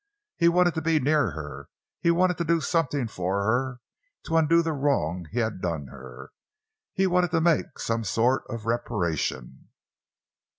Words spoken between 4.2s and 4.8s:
to undo the